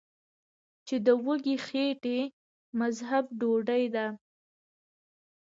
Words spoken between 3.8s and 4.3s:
ده ـ